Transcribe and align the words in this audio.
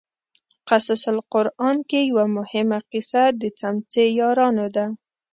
قصص 0.67 1.01
القران 1.15 1.77
کې 1.89 1.99
یوه 2.09 2.25
مهمه 2.37 2.79
قصه 2.91 3.23
د 3.41 3.43
څمڅې 3.59 4.05
یارانو 4.19 4.67
ده. 4.75 4.85